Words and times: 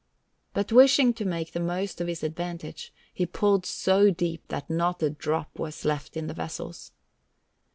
But 0.55 0.71
wishing 0.71 1.13
to 1.13 1.25
make 1.25 1.51
the 1.51 1.59
most 1.59 2.01
of 2.01 2.07
his 2.07 2.23
advantage, 2.23 2.91
he 3.13 3.27
pulled 3.27 3.67
so 3.67 4.09
deep 4.09 4.47
that 4.47 4.67
not 4.67 5.03
a 5.03 5.11
drop 5.11 5.59
was 5.59 5.85
left 5.85 6.17
in 6.17 6.25
the 6.25 6.33
vessels. 6.33 6.91